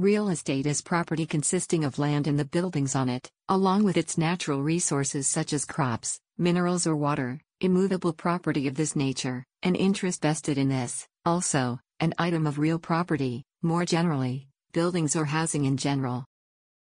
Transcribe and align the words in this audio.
Real 0.00 0.28
estate 0.28 0.66
is 0.66 0.82
property 0.82 1.24
consisting 1.24 1.84
of 1.84 2.00
land 2.00 2.26
and 2.26 2.36
the 2.36 2.44
buildings 2.44 2.96
on 2.96 3.08
it, 3.08 3.30
along 3.48 3.84
with 3.84 3.96
its 3.96 4.18
natural 4.18 4.60
resources 4.60 5.28
such 5.28 5.52
as 5.52 5.64
crops, 5.64 6.18
minerals 6.36 6.84
or 6.84 6.96
water, 6.96 7.40
immovable 7.60 8.12
property 8.12 8.66
of 8.66 8.74
this 8.74 8.96
nature, 8.96 9.44
an 9.62 9.76
interest 9.76 10.20
vested 10.20 10.58
in 10.58 10.68
this, 10.68 11.06
also, 11.24 11.78
an 12.00 12.12
item 12.18 12.44
of 12.44 12.58
real 12.58 12.76
property, 12.76 13.44
more 13.62 13.84
generally, 13.84 14.48
buildings 14.72 15.14
or 15.14 15.26
housing 15.26 15.64
in 15.64 15.76
general. 15.76 16.24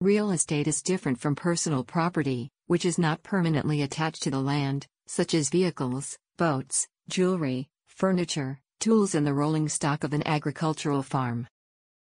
Real 0.02 0.32
estate 0.32 0.68
is 0.68 0.82
different 0.82 1.20
from 1.20 1.36
personal 1.36 1.84
property, 1.84 2.50
which 2.66 2.86
is 2.86 2.98
not 2.98 3.22
permanently 3.22 3.84
attached 3.84 4.24
to 4.24 4.32
the 4.32 4.42
land, 4.42 4.88
such 5.06 5.36
as 5.36 5.50
vehicles, 5.50 6.18
boats, 6.38 6.88
jewelry, 7.08 7.70
furniture, 7.86 8.60
tools, 8.80 9.14
and 9.14 9.28
the 9.28 9.34
rolling 9.34 9.70
stock 9.70 10.04
of 10.04 10.12
an 10.12 10.26
agricultural 10.26 11.04
farm. 11.04 11.48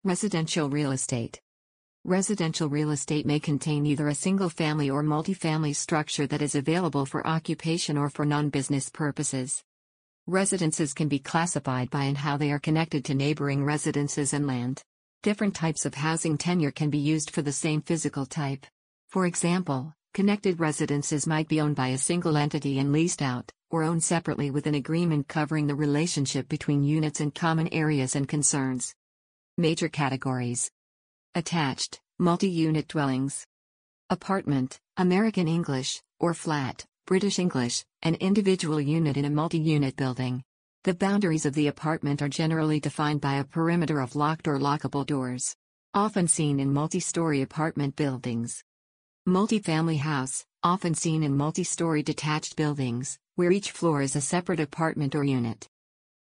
Residential 0.06 0.70
real 0.70 0.92
estate. 0.92 1.42
Residential 2.04 2.70
real 2.70 2.92
estate 2.92 3.26
may 3.26 3.40
contain 3.40 3.88
either 3.88 4.08
a 4.08 4.14
single 4.14 4.50
family 4.50 4.88
or 4.88 5.02
multifamily 5.02 5.76
structure 5.76 6.28
that 6.28 6.44
is 6.44 6.54
available 6.54 7.08
for 7.08 7.26
occupation 7.26 7.98
or 7.98 8.12
for 8.12 8.24
non 8.24 8.50
business 8.50 8.88
purposes. 8.88 9.64
Residences 10.28 10.94
can 10.94 11.08
be 11.08 11.18
classified 11.18 11.90
by 11.90 12.04
and 12.04 12.20
how 12.20 12.38
they 12.38 12.52
are 12.52 12.60
connected 12.60 13.04
to 13.06 13.16
neighboring 13.16 13.66
residences 13.66 14.32
and 14.32 14.46
land. 14.46 14.84
Different 15.24 15.56
types 15.56 15.88
of 15.88 15.96
housing 15.96 16.38
tenure 16.38 16.70
can 16.70 16.92
be 16.92 17.00
used 17.00 17.32
for 17.32 17.42
the 17.42 17.52
same 17.52 17.82
physical 17.82 18.28
type. 18.28 18.68
For 19.10 19.26
example, 19.26 19.96
connected 20.14 20.60
residences 20.60 21.26
might 21.26 21.48
be 21.48 21.60
owned 21.60 21.78
by 21.78 21.88
a 21.88 21.98
single 21.98 22.38
entity 22.38 22.78
and 22.78 22.92
leased 22.92 23.24
out, 23.24 23.52
or 23.72 23.82
owned 23.82 24.04
separately 24.04 24.52
with 24.52 24.68
an 24.68 24.76
agreement 24.76 25.28
covering 25.28 25.66
the 25.66 25.74
relationship 25.74 26.48
between 26.48 26.84
units 26.84 27.22
and 27.22 27.34
common 27.34 27.74
areas 27.74 28.16
and 28.16 28.28
concerns. 28.28 28.94
Major 29.58 29.88
categories 29.88 30.70
Attached, 31.34 32.02
multi 32.20 32.50
unit 32.50 32.90
dwellings. 32.90 33.46
Apartment, 34.10 34.78
American 34.98 35.48
English, 35.48 36.02
or 36.20 36.34
flat, 36.34 36.86
British 37.08 37.40
English, 37.40 37.86
an 38.02 38.16
individual 38.16 38.82
unit 38.82 39.16
in 39.16 39.24
a 39.24 39.30
multi 39.30 39.58
unit 39.58 39.96
building. 39.96 40.44
The 40.84 40.94
boundaries 40.94 41.46
of 41.46 41.54
the 41.54 41.68
apartment 41.68 42.22
are 42.22 42.28
generally 42.28 42.82
defined 42.82 43.22
by 43.22 43.36
a 43.36 43.46
perimeter 43.46 44.02
of 44.02 44.18
locked 44.18 44.46
or 44.50 44.60
lockable 44.60 45.06
doors. 45.06 45.56
Often 45.94 46.28
seen 46.28 46.60
in 46.60 46.74
multi 46.74 47.00
story 47.00 47.42
apartment 47.42 47.96
buildings. 47.96 48.62
Multi-family 49.26 49.98
house, 49.98 50.46
often 50.64 50.96
seen 50.96 51.24
in 51.24 51.38
multi 51.38 51.64
story 51.64 52.04
detached 52.04 52.58
buildings, 52.58 53.18
where 53.36 53.54
each 53.54 53.72
floor 53.72 54.02
is 54.02 54.18
a 54.18 54.22
separate 54.22 54.60
apartment 54.60 55.16
or 55.16 55.24
unit. 55.24 55.70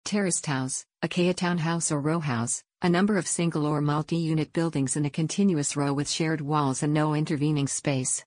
Terraced 0.07 0.47
house, 0.47 0.87
a 1.03 1.09
townhouse 1.35 1.93
or 1.93 2.01
row 2.01 2.21
house, 2.21 2.65
a 2.81 2.89
number 2.89 3.19
of 3.19 3.27
single 3.27 3.67
or 3.67 3.81
multi-unit 3.81 4.53
buildings 4.53 4.97
in 4.97 5.05
a 5.05 5.11
continuous 5.11 5.77
row 5.77 5.93
with 5.93 6.09
shared 6.09 6.41
walls 6.41 6.85
and 6.85 6.95
no 6.95 7.13
intervening 7.13 7.67
space. 7.67 8.25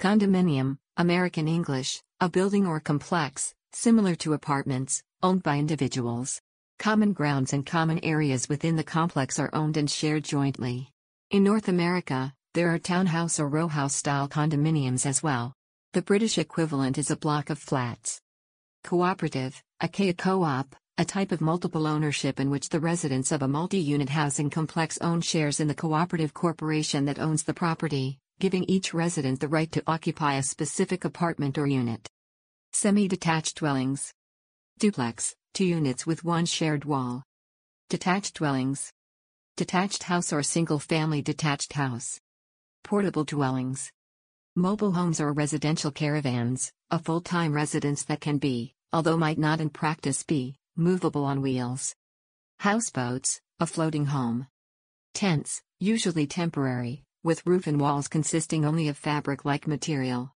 Condominium, 0.00 0.78
American 0.96 1.46
English, 1.46 2.02
a 2.20 2.28
building 2.28 2.66
or 2.66 2.80
complex, 2.80 3.54
similar 3.72 4.16
to 4.16 4.32
apartments, 4.32 5.04
owned 5.22 5.44
by 5.44 5.58
individuals. 5.58 6.40
Common 6.80 7.12
grounds 7.12 7.52
and 7.52 7.64
common 7.64 8.04
areas 8.04 8.48
within 8.48 8.74
the 8.74 8.82
complex 8.82 9.38
are 9.38 9.50
owned 9.52 9.76
and 9.76 9.88
shared 9.88 10.24
jointly. 10.24 10.90
In 11.30 11.44
North 11.44 11.68
America, 11.68 12.34
there 12.54 12.74
are 12.74 12.78
townhouse 12.78 13.38
or 13.38 13.48
row 13.48 13.68
house 13.68 13.94
style 13.94 14.28
condominiums 14.28 15.06
as 15.06 15.22
well. 15.22 15.54
The 15.92 16.02
British 16.02 16.38
equivalent 16.38 16.98
is 16.98 17.12
a 17.12 17.16
block 17.16 17.50
of 17.50 17.58
flats. 17.60 18.20
Cooperative, 18.82 19.62
a 19.80 19.88
co-op, 19.88 20.74
a 20.98 21.04
type 21.04 21.30
of 21.30 21.42
multiple 21.42 21.86
ownership 21.86 22.40
in 22.40 22.48
which 22.48 22.70
the 22.70 22.80
residents 22.80 23.30
of 23.30 23.42
a 23.42 23.48
multi-unit 23.48 24.08
housing 24.08 24.48
complex 24.48 24.96
own 25.02 25.20
shares 25.20 25.60
in 25.60 25.68
the 25.68 25.74
cooperative 25.74 26.32
corporation 26.32 27.04
that 27.04 27.18
owns 27.18 27.42
the 27.42 27.52
property, 27.52 28.18
giving 28.38 28.64
each 28.64 28.94
resident 28.94 29.38
the 29.38 29.48
right 29.48 29.70
to 29.70 29.82
occupy 29.86 30.36
a 30.36 30.42
specific 30.42 31.04
apartment 31.04 31.58
or 31.58 31.66
unit. 31.66 32.08
Semi-detached 32.72 33.56
dwellings. 33.56 34.10
Duplex, 34.78 35.34
two 35.52 35.66
units 35.66 36.06
with 36.06 36.24
one 36.24 36.46
shared 36.46 36.86
wall. 36.86 37.22
Detached 37.90 38.36
dwellings. 38.36 38.90
Detached 39.58 40.04
house 40.04 40.32
or 40.32 40.42
single-family 40.42 41.20
detached 41.20 41.74
house. 41.74 42.18
Portable 42.84 43.24
dwellings. 43.24 43.92
Mobile 44.54 44.92
homes 44.92 45.20
or 45.20 45.34
residential 45.34 45.90
caravans, 45.90 46.72
a 46.90 46.98
full-time 46.98 47.52
residence 47.52 48.04
that 48.04 48.22
can 48.22 48.38
be, 48.38 48.72
although 48.94 49.18
might 49.18 49.38
not 49.38 49.60
in 49.60 49.68
practice 49.68 50.22
be, 50.22 50.56
movable 50.76 51.24
on 51.24 51.40
wheels. 51.40 51.94
Houseboats, 52.60 53.40
a 53.58 53.66
floating 53.66 54.06
home. 54.06 54.46
Tents, 55.14 55.62
usually 55.80 56.26
temporary, 56.26 57.02
with 57.24 57.46
roof 57.46 57.66
and 57.66 57.80
walls 57.80 58.08
consisting 58.08 58.66
only 58.66 58.88
of 58.88 58.98
fabric 58.98 59.46
like 59.46 59.66
material. 59.66 60.34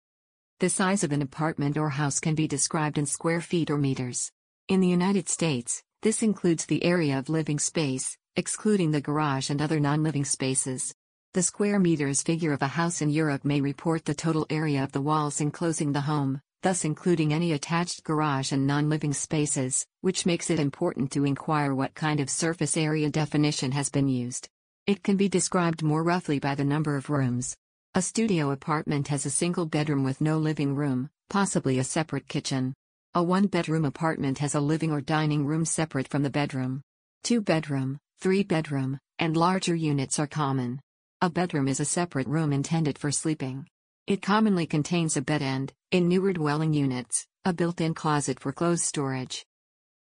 The 0.61 0.69
size 0.69 1.03
of 1.03 1.13
an 1.13 1.23
apartment 1.23 1.79
or 1.79 1.89
house 1.89 2.21
can 2.21 2.35
be 2.35 2.47
described 2.47 2.99
in 2.99 3.07
square 3.07 3.41
feet 3.41 3.71
or 3.71 3.79
meters. 3.79 4.31
In 4.69 4.81
the 4.81 4.89
United 4.89 5.29
States, 5.31 5.83
this 6.03 6.23
includes 6.23 6.67
the 6.67 6.85
area 6.85 7.19
of 7.19 7.31
living 7.31 7.59
space, 7.59 8.19
excluding 8.37 8.91
the 8.91 9.01
garage 9.01 9.49
and 9.49 9.63
other 9.63 9.81
non 9.81 10.03
living 10.03 10.27
spaces. 10.27 10.95
The 11.33 11.43
square 11.43 11.79
meters 11.79 12.23
figure 12.23 12.53
of 12.53 12.63
a 12.63 12.67
house 12.69 13.01
in 13.01 13.09
Europe 13.09 13.45
may 13.45 13.63
report 13.63 14.05
the 14.05 14.15
total 14.15 14.47
area 14.51 14.85
of 14.85 14.93
the 14.93 15.01
walls 15.01 15.41
enclosing 15.41 15.93
the 15.93 16.03
home, 16.03 16.43
thus 16.67 16.85
including 16.85 17.33
any 17.33 17.53
attached 17.53 18.03
garage 18.03 18.51
and 18.51 18.67
non-living 18.67 19.13
spaces, 19.13 19.87
which 20.01 20.27
makes 20.27 20.51
it 20.51 20.59
important 20.59 21.13
to 21.13 21.25
inquire 21.25 21.73
what 21.73 21.95
kind 21.95 22.19
of 22.19 22.29
surface 22.29 22.77
area 22.77 23.09
definition 23.09 23.71
has 23.71 23.89
been 23.89 24.09
used. 24.09 24.49
It 24.85 25.05
can 25.05 25.17
be 25.17 25.29
described 25.29 25.85
more 25.85 26.03
roughly 26.03 26.41
by 26.41 26.57
the 26.57 26.65
number 26.65 26.97
of 26.97 27.09
rooms. 27.09 27.57
A 27.95 28.03
studio 28.03 28.51
apartment 28.51 29.07
has 29.07 29.25
a 29.25 29.31
single 29.31 29.65
bedroom 29.65 30.03
with 30.03 30.21
no 30.21 30.39
living 30.39 30.75
room, 30.75 31.09
possibly 31.31 31.79
a 31.79 31.85
separate 31.85 32.27
kitchen. 32.27 32.75
A 33.15 33.23
one-bedroom 33.23 33.85
apartment 33.85 34.39
has 34.39 34.57
a 34.57 34.61
living 34.61 34.91
or 34.91 35.01
dining 35.01 35.47
room 35.47 35.65
separate 35.65 36.09
from 36.09 36.25
the 36.25 36.31
bedroom. 36.31 36.83
Two-bedroom, 37.23 37.97
three-bedroom, 38.19 38.99
and 39.21 39.37
larger 39.37 39.77
units 39.77 40.19
are 40.19 40.27
common. 40.27 40.81
A 41.21 41.31
bedroom 41.31 41.69
is 41.69 41.79
a 41.79 41.85
separate 41.85 42.27
room 42.27 42.53
intended 42.53 42.99
for 42.99 43.13
sleeping. 43.13 43.69
It 44.09 44.21
commonly 44.21 44.67
contains 44.67 45.17
a 45.17 45.23
bed 45.23 45.43
and, 45.43 45.73
in 45.93 46.09
newer 46.09 46.33
dwelling 46.33 46.75
units, 46.75 47.27
a 47.45 47.53
built-in 47.53 47.95
closet 47.95 48.41
for 48.41 48.53
clothes 48.53 48.83
storage. 48.83 49.47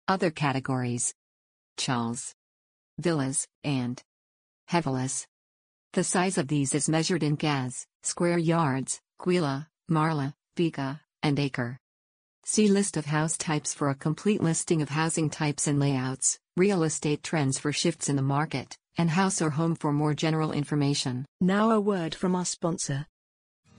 Other 0.08 0.30
categories. 0.30 1.14
Chawls. 1.76 2.34
Villas, 2.98 3.46
and 3.62 4.02
Havelis. 4.70 5.26
The 5.92 6.02
size 6.02 6.38
of 6.38 6.48
these 6.48 6.74
is 6.74 6.88
measured 6.88 7.22
in 7.22 7.36
gaz, 7.36 7.86
square 8.02 8.38
yards, 8.38 9.00
quila, 9.18 9.68
marla, 9.90 10.34
biga, 10.56 11.00
and 11.22 11.38
acre. 11.38 11.78
See 12.44 12.68
list 12.68 12.96
of 12.96 13.06
house 13.06 13.36
types 13.36 13.72
for 13.72 13.90
a 13.90 13.94
complete 13.94 14.42
listing 14.42 14.82
of 14.82 14.88
housing 14.88 15.30
types 15.30 15.66
and 15.66 15.78
layouts, 15.78 16.38
real 16.56 16.82
estate 16.82 17.22
trends 17.22 17.58
for 17.58 17.72
shifts 17.72 18.08
in 18.08 18.16
the 18.16 18.22
market, 18.22 18.76
and 18.96 19.10
house 19.10 19.40
or 19.40 19.50
home 19.50 19.76
for 19.76 19.92
more 19.92 20.14
general 20.14 20.52
information. 20.52 21.26
Now 21.40 21.70
a 21.70 21.80
word 21.80 22.14
from 22.14 22.34
our 22.34 22.44
sponsor. 22.44 23.06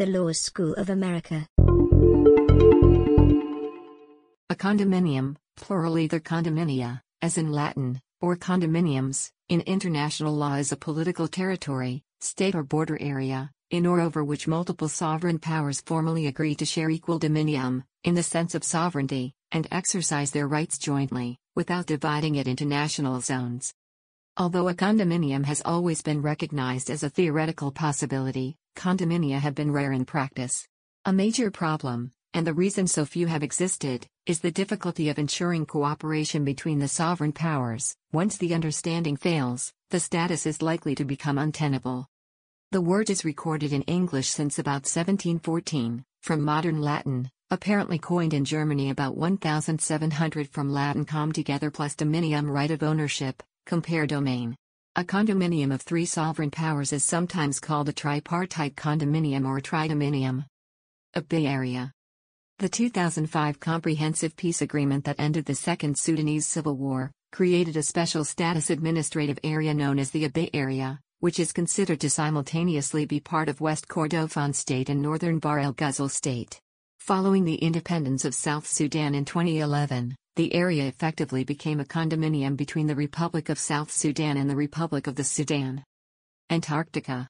The 0.00 0.06
Law 0.06 0.32
School 0.32 0.72
of 0.76 0.88
America. 0.88 1.46
A 4.48 4.54
condominium, 4.54 5.36
plural 5.58 5.98
either 5.98 6.18
condominia, 6.18 7.02
as 7.20 7.36
in 7.36 7.52
Latin, 7.52 8.00
or 8.22 8.34
condominiums, 8.34 9.30
in 9.50 9.60
international 9.60 10.34
law 10.34 10.54
is 10.54 10.72
a 10.72 10.76
political 10.78 11.28
territory, 11.28 12.02
state 12.22 12.54
or 12.54 12.62
border 12.62 12.96
area, 12.98 13.50
in 13.70 13.84
or 13.84 14.00
over 14.00 14.24
which 14.24 14.48
multiple 14.48 14.88
sovereign 14.88 15.38
powers 15.38 15.82
formally 15.82 16.28
agree 16.28 16.54
to 16.54 16.64
share 16.64 16.88
equal 16.88 17.20
dominium, 17.20 17.84
in 18.02 18.14
the 18.14 18.22
sense 18.22 18.54
of 18.54 18.64
sovereignty, 18.64 19.34
and 19.52 19.68
exercise 19.70 20.30
their 20.30 20.48
rights 20.48 20.78
jointly, 20.78 21.36
without 21.54 21.84
dividing 21.84 22.36
it 22.36 22.48
into 22.48 22.64
national 22.64 23.20
zones. 23.20 23.74
Although 24.38 24.68
a 24.68 24.74
condominium 24.74 25.44
has 25.44 25.60
always 25.62 26.00
been 26.00 26.22
recognized 26.22 26.88
as 26.88 27.02
a 27.02 27.10
theoretical 27.10 27.70
possibility, 27.70 28.56
condominia 28.80 29.38
have 29.38 29.54
been 29.54 29.70
rare 29.70 29.92
in 29.92 30.06
practice. 30.06 30.66
A 31.04 31.12
major 31.12 31.50
problem, 31.50 32.12
and 32.32 32.46
the 32.46 32.54
reason 32.54 32.86
so 32.86 33.04
few 33.04 33.26
have 33.26 33.42
existed, 33.42 34.06
is 34.24 34.40
the 34.40 34.50
difficulty 34.50 35.10
of 35.10 35.18
ensuring 35.18 35.66
cooperation 35.66 36.46
between 36.46 36.78
the 36.78 36.88
sovereign 36.88 37.32
powers. 37.32 37.94
Once 38.10 38.38
the 38.38 38.54
understanding 38.54 39.18
fails, 39.18 39.70
the 39.90 40.00
status 40.00 40.46
is 40.46 40.62
likely 40.62 40.94
to 40.94 41.04
become 41.04 41.36
untenable. 41.36 42.06
The 42.70 42.80
word 42.80 43.10
is 43.10 43.22
recorded 43.22 43.74
in 43.74 43.82
English 43.82 44.28
since 44.28 44.58
about 44.58 44.88
1714, 44.88 46.02
from 46.22 46.40
modern 46.42 46.80
Latin, 46.80 47.28
apparently 47.50 47.98
coined 47.98 48.32
in 48.32 48.46
Germany 48.46 48.88
about 48.88 49.14
1700 49.14 50.48
from 50.48 50.72
Latin 50.72 51.04
com 51.04 51.32
together 51.32 51.70
plus 51.70 51.94
dominium 51.94 52.48
right 52.48 52.70
of 52.70 52.82
ownership, 52.82 53.42
compare 53.66 54.06
domain. 54.06 54.56
A 54.96 55.04
condominium 55.04 55.72
of 55.72 55.82
three 55.82 56.04
sovereign 56.04 56.50
powers 56.50 56.92
is 56.92 57.04
sometimes 57.04 57.60
called 57.60 57.88
a 57.88 57.92
tripartite 57.92 58.74
condominium 58.74 59.46
or 59.46 59.60
tridominium. 59.60 60.44
Abyei 61.16 61.46
Area 61.46 61.92
the 62.60 62.68
2005 62.68 63.58
Comprehensive 63.58 64.36
Peace 64.36 64.60
Agreement 64.60 65.06
that 65.06 65.18
ended 65.18 65.46
the 65.46 65.54
Second 65.54 65.96
Sudanese 65.96 66.46
Civil 66.46 66.76
War 66.76 67.10
created 67.32 67.74
a 67.78 67.82
special 67.82 68.22
status 68.22 68.68
administrative 68.68 69.38
area 69.42 69.72
known 69.72 69.98
as 69.98 70.10
the 70.10 70.28
Abyei 70.28 70.50
Area, 70.52 71.00
which 71.20 71.40
is 71.40 71.54
considered 71.54 72.00
to 72.00 72.10
simultaneously 72.10 73.06
be 73.06 73.18
part 73.18 73.48
of 73.48 73.62
West 73.62 73.88
Kordofan 73.88 74.54
State 74.54 74.90
and 74.90 75.00
Northern 75.00 75.38
Bahr 75.38 75.60
el 75.60 75.72
Ghazal 75.72 76.10
State. 76.10 76.60
Following 76.98 77.46
the 77.46 77.54
independence 77.54 78.26
of 78.26 78.34
South 78.34 78.66
Sudan 78.66 79.14
in 79.14 79.24
2011, 79.24 80.14
the 80.36 80.54
area 80.54 80.86
effectively 80.86 81.44
became 81.44 81.80
a 81.80 81.84
condominium 81.84 82.56
between 82.56 82.86
the 82.86 82.94
Republic 82.94 83.48
of 83.48 83.58
South 83.58 83.90
Sudan 83.90 84.36
and 84.36 84.48
the 84.48 84.56
Republic 84.56 85.06
of 85.06 85.16
the 85.16 85.24
Sudan. 85.24 85.84
Antarctica 86.50 87.28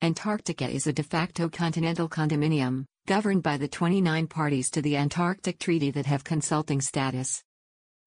Antarctica 0.00 0.68
is 0.68 0.86
a 0.86 0.92
de 0.92 1.02
facto 1.02 1.48
continental 1.48 2.08
condominium, 2.08 2.84
governed 3.06 3.42
by 3.42 3.56
the 3.56 3.66
29 3.66 4.28
parties 4.28 4.70
to 4.70 4.80
the 4.80 4.96
Antarctic 4.96 5.58
Treaty 5.58 5.90
that 5.90 6.06
have 6.06 6.22
consulting 6.22 6.80
status. 6.80 7.42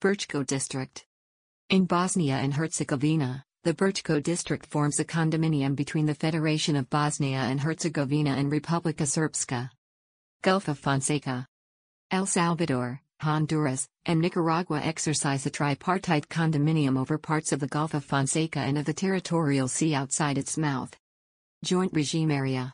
Brčko 0.02 0.46
District 0.46 1.06
In 1.70 1.86
Bosnia 1.86 2.36
and 2.36 2.54
Herzegovina, 2.54 3.44
the 3.64 3.74
Brčko 3.74 4.24
district 4.24 4.66
forms 4.66 5.00
a 5.00 5.06
condominium 5.06 5.76
between 5.76 6.06
the 6.06 6.16
Federation 6.16 6.76
of 6.76 6.90
Bosnia 6.90 7.40
and 7.40 7.60
Herzegovina 7.60 8.32
and 8.32 8.52
Republika 8.52 9.04
Srpska. 9.04 9.70
Gulf 10.42 10.68
of 10.68 10.80
Fonseca 10.80 11.46
El 12.10 12.26
Salvador, 12.26 13.02
Honduras, 13.22 13.88
and 14.06 14.20
Nicaragua 14.20 14.82
exercise 14.82 15.46
a 15.46 15.50
tripartite 15.50 16.28
condominium 16.28 16.98
over 16.98 17.18
parts 17.18 17.52
of 17.52 17.60
the 17.60 17.68
Gulf 17.68 17.94
of 17.94 18.04
Fonseca 18.04 18.60
and 18.60 18.78
of 18.78 18.86
the 18.86 18.94
territorial 18.94 19.68
sea 19.68 19.94
outside 19.94 20.38
its 20.38 20.58
mouth. 20.58 20.96
Joint 21.64 21.94
Regime 21.94 22.32
Area 22.32 22.74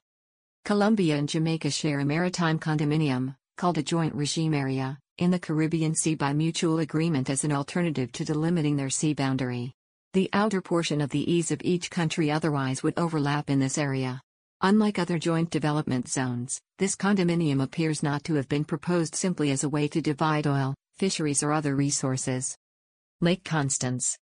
Colombia 0.63 1.15
and 1.15 1.29
Jamaica 1.29 1.69
share 1.69 1.99
a 1.99 2.05
maritime 2.05 2.59
condominium, 2.59 3.35
called 3.57 3.77
a 3.77 3.83
joint 3.83 4.13
regime 4.13 4.53
area, 4.53 4.99
in 5.17 5.31
the 5.31 5.39
Caribbean 5.39 5.95
Sea 5.95 6.15
by 6.15 6.33
mutual 6.33 6.79
agreement 6.79 7.29
as 7.29 7.43
an 7.43 7.51
alternative 7.51 8.11
to 8.11 8.25
delimiting 8.25 8.77
their 8.77 8.89
sea 8.89 9.13
boundary. 9.13 9.73
The 10.13 10.29
outer 10.33 10.61
portion 10.61 11.01
of 11.01 11.09
the 11.09 11.31
ease 11.31 11.51
of 11.51 11.61
each 11.63 11.89
country 11.89 12.29
otherwise 12.29 12.83
would 12.83 12.97
overlap 12.97 13.49
in 13.49 13.59
this 13.59 13.77
area. 13.77 14.21
Unlike 14.61 14.97
other 14.97 15.19
joint 15.19 15.51
development 15.51 16.07
zones, 16.07 16.59
this 16.79 16.95
condominium 16.95 17.61
appears 17.61 18.01
not 18.01 18.23
to 18.23 18.33
have 18.33 18.49
been 18.49 18.65
proposed 18.65 19.13
simply 19.13 19.51
as 19.51 19.63
a 19.63 19.69
way 19.69 19.87
to 19.87 20.01
divide 20.01 20.47
oil, 20.47 20.73
fisheries, 20.97 21.43
or 21.43 21.51
other 21.51 21.75
resources. 21.75 22.57
Lake 23.21 23.43
Constance. 23.43 24.17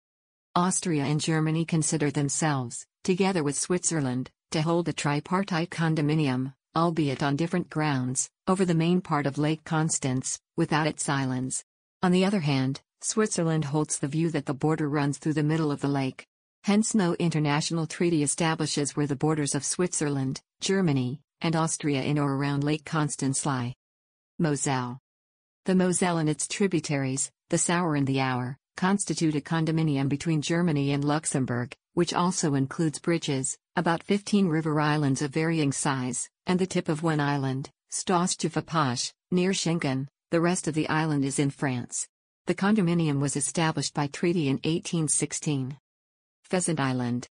Austria 0.55 1.03
and 1.03 1.19
Germany 1.19 1.65
consider 1.65 2.11
themselves, 2.11 2.85
together 3.03 3.43
with 3.43 3.57
Switzerland, 3.57 4.31
to 4.51 4.61
hold 4.61 4.87
a 4.87 4.93
tripartite 4.93 5.69
condominium, 5.69 6.53
albeit 6.77 7.21
on 7.21 7.35
different 7.35 7.69
grounds, 7.69 8.29
over 8.47 8.63
the 8.63 8.73
main 8.73 9.01
part 9.01 9.25
of 9.25 9.37
Lake 9.37 9.65
Constance, 9.65 10.39
without 10.55 10.87
its 10.87 11.09
islands. 11.09 11.65
On 12.01 12.13
the 12.13 12.23
other 12.23 12.39
hand, 12.39 12.79
Switzerland 13.01 13.65
holds 13.65 13.99
the 13.99 14.07
view 14.07 14.29
that 14.29 14.45
the 14.45 14.53
border 14.53 14.87
runs 14.87 15.17
through 15.17 15.33
the 15.33 15.43
middle 15.43 15.71
of 15.71 15.81
the 15.81 15.89
lake. 15.89 16.25
Hence, 16.63 16.93
no 16.93 17.15
international 17.15 17.87
treaty 17.87 18.21
establishes 18.21 18.95
where 18.95 19.07
the 19.07 19.15
borders 19.15 19.55
of 19.55 19.65
Switzerland, 19.65 20.41
Germany, 20.59 21.19
and 21.41 21.55
Austria 21.55 22.03
in 22.03 22.19
or 22.19 22.35
around 22.35 22.63
Lake 22.63 22.85
Constance 22.85 23.45
lie. 23.45 23.73
Moselle. 24.37 24.99
The 25.65 25.73
Moselle 25.73 26.19
and 26.19 26.29
its 26.29 26.47
tributaries, 26.47 27.31
the 27.49 27.57
Sauer 27.57 27.95
and 27.95 28.05
the 28.05 28.21
Our, 28.21 28.57
constitute 28.77 29.35
a 29.35 29.41
condominium 29.41 30.07
between 30.07 30.41
Germany 30.41 30.91
and 30.91 31.03
Luxembourg, 31.03 31.73
which 31.93 32.13
also 32.13 32.53
includes 32.53 32.99
bridges, 32.99 33.57
about 33.75 34.03
15 34.03 34.47
river 34.47 34.79
islands 34.79 35.21
of 35.21 35.31
varying 35.31 35.71
size, 35.71 36.29
and 36.45 36.59
the 36.59 36.67
tip 36.67 36.89
of 36.89 37.03
one 37.03 37.19
island, 37.19 37.71
Stausse 37.91 38.37
near 39.31 39.51
Schengen, 39.51 40.07
the 40.29 40.41
rest 40.41 40.67
of 40.67 40.75
the 40.75 40.87
island 40.89 41.25
is 41.25 41.39
in 41.39 41.49
France. 41.49 42.07
The 42.45 42.55
condominium 42.55 43.19
was 43.19 43.35
established 43.35 43.93
by 43.93 44.07
treaty 44.07 44.47
in 44.47 44.55
1816. 44.57 45.77
Pheasant 46.51 46.81
Island 46.81 47.29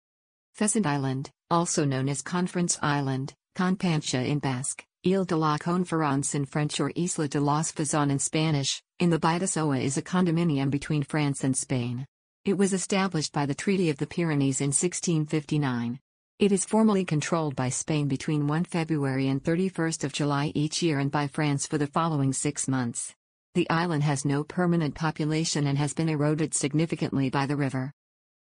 Pheasant 0.56 0.88
Island, 0.88 1.30
also 1.51 1.86
known 1.86 2.10
as 2.10 2.24
Conference 2.24 2.80
Island, 2.81 3.36
Konpantzia 3.56 4.27
in 4.27 4.39
Basque, 4.39 4.83
Ile 5.06 5.24
de 5.24 5.36
la 5.36 5.60
Conférence 5.60 6.33
in 6.33 6.45
French 6.45 6.80
or 6.80 6.92
Isla 6.95 7.27
de 7.27 7.39
los 7.39 7.71
Faisans 7.71 8.10
in 8.10 8.18
Spanish, 8.18 8.81
in 8.98 9.12
the 9.12 9.19
Bidasoa 9.19 9.80
is 9.80 9.98
a 9.98 10.01
condominium 10.01 10.71
between 10.71 11.04
France 11.04 11.44
and 11.44 11.56
Spain. 11.56 12.07
It 12.44 12.57
was 12.57 12.74
established 12.74 13.31
by 13.31 13.45
the 13.45 13.54
Treaty 13.54 13.92
of 13.92 13.98
the 13.98 14.07
Pyrenees 14.07 14.62
in 14.62 14.69
1659. 14.69 16.00
It 16.39 16.51
is 16.51 16.65
formally 16.65 17.06
controlled 17.06 17.56
by 17.56 17.69
Spain 17.69 18.07
between 18.07 18.48
1 18.48 18.63
February 18.63 19.27
and 19.27 19.45
31 19.45 19.92
July 20.12 20.51
each 20.56 20.81
year 20.81 20.98
and 20.98 21.12
by 21.12 21.27
France 21.27 21.68
for 21.68 21.77
the 21.77 21.86
following 21.86 22.33
six 22.33 22.68
months. 22.68 23.13
The 23.54 23.69
island 23.69 24.01
has 24.01 24.25
no 24.25 24.44
permanent 24.44 24.95
population 24.95 25.68
and 25.68 25.77
has 25.77 25.94
been 25.94 26.10
eroded 26.10 26.56
significantly 26.56 27.30
by 27.30 27.45
the 27.45 27.56
river. 27.56 27.94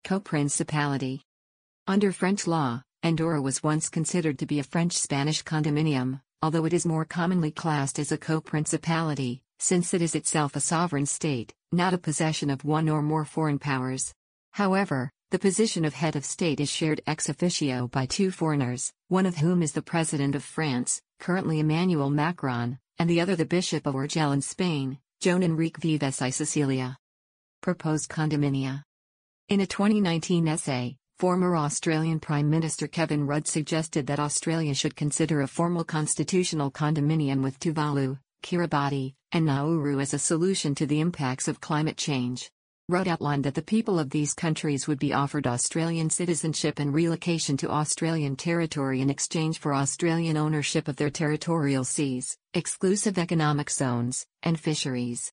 Co-Principality 0.03 1.21
Under 1.87 2.11
French 2.11 2.47
law, 2.47 2.81
Andorra 3.03 3.41
was 3.41 3.63
once 3.63 3.89
considered 3.89 4.39
to 4.39 4.45
be 4.45 4.59
a 4.59 4.63
French-Spanish 4.63 5.43
condominium, 5.43 6.21
although 6.41 6.65
it 6.65 6.73
is 6.73 6.85
more 6.85 7.05
commonly 7.05 7.51
classed 7.51 7.99
as 7.99 8.11
a 8.11 8.17
co-principality, 8.17 9.41
since 9.59 9.93
it 9.93 10.01
is 10.01 10.15
itself 10.15 10.55
a 10.55 10.59
sovereign 10.59 11.05
state, 11.05 11.53
not 11.71 11.93
a 11.93 11.97
possession 11.97 12.49
of 12.49 12.65
one 12.65 12.89
or 12.89 13.01
more 13.01 13.25
foreign 13.25 13.59
powers. 13.59 14.13
However, 14.53 15.11
the 15.31 15.39
position 15.39 15.85
of 15.85 15.93
head 15.93 16.15
of 16.15 16.25
state 16.25 16.59
is 16.59 16.69
shared 16.69 17.01
ex 17.05 17.29
officio 17.29 17.87
by 17.87 18.05
two 18.05 18.31
foreigners, 18.31 18.91
one 19.09 19.25
of 19.25 19.37
whom 19.37 19.61
is 19.61 19.73
the 19.73 19.81
President 19.81 20.33
of 20.33 20.43
France, 20.43 21.01
currently 21.19 21.59
Emmanuel 21.59 22.09
Macron, 22.09 22.79
and 22.97 23.09
the 23.09 23.21
other 23.21 23.35
the 23.35 23.45
Bishop 23.45 23.85
of 23.85 23.95
Urgell 23.95 24.33
in 24.33 24.41
Spain, 24.41 24.97
Joan 25.19 25.43
Enrique 25.43 25.97
Vives 25.97 26.21
y 26.21 26.31
Cecilia. 26.31 26.97
Proposed 27.61 28.09
condominia. 28.09 28.83
In 29.49 29.61
a 29.61 29.65
2019 29.65 30.47
essay, 30.47 30.95
former 31.17 31.57
Australian 31.57 32.19
Prime 32.19 32.51
Minister 32.51 32.87
Kevin 32.87 33.25
Rudd 33.25 33.47
suggested 33.47 34.05
that 34.05 34.19
Australia 34.19 34.75
should 34.75 34.95
consider 34.95 35.41
a 35.41 35.47
formal 35.47 35.83
constitutional 35.83 36.69
condominium 36.69 37.41
with 37.41 37.59
Tuvalu, 37.59 38.19
Kiribati, 38.43 39.15
and 39.31 39.47
Nauru 39.47 39.99
as 39.99 40.13
a 40.13 40.19
solution 40.19 40.75
to 40.75 40.85
the 40.85 40.99
impacts 40.99 41.47
of 41.47 41.61
climate 41.61 41.97
change. 41.97 42.51
Rudd 42.89 43.07
outlined 43.07 43.43
that 43.43 43.55
the 43.55 43.63
people 43.63 43.97
of 43.97 44.11
these 44.11 44.35
countries 44.35 44.87
would 44.87 44.99
be 44.99 45.13
offered 45.13 45.47
Australian 45.47 46.11
citizenship 46.11 46.77
and 46.77 46.93
relocation 46.93 47.57
to 47.57 47.71
Australian 47.71 48.35
territory 48.35 49.01
in 49.01 49.09
exchange 49.09 49.57
for 49.57 49.73
Australian 49.73 50.37
ownership 50.37 50.87
of 50.87 50.97
their 50.97 51.09
territorial 51.09 51.83
seas, 51.83 52.37
exclusive 52.53 53.17
economic 53.17 53.71
zones, 53.71 54.27
and 54.43 54.59
fisheries. 54.59 55.31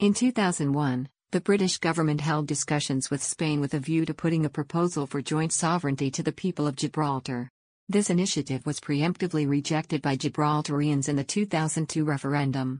In 0.00 0.12
2001, 0.12 1.08
the 1.34 1.40
British 1.40 1.78
government 1.78 2.20
held 2.20 2.46
discussions 2.46 3.10
with 3.10 3.20
Spain 3.20 3.60
with 3.60 3.74
a 3.74 3.80
view 3.80 4.06
to 4.06 4.14
putting 4.14 4.44
a 4.44 4.48
proposal 4.48 5.04
for 5.04 5.20
joint 5.20 5.52
sovereignty 5.52 6.08
to 6.08 6.22
the 6.22 6.30
people 6.30 6.64
of 6.64 6.76
Gibraltar. 6.76 7.50
This 7.88 8.08
initiative 8.08 8.64
was 8.64 8.78
preemptively 8.78 9.48
rejected 9.48 10.00
by 10.00 10.16
Gibraltarians 10.16 11.08
in 11.08 11.16
the 11.16 11.24
2002 11.24 12.04
referendum. 12.04 12.78